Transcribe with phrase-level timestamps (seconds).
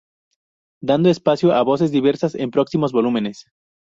[0.81, 3.45] dando espacio a voces diversas, en próximos volúmenes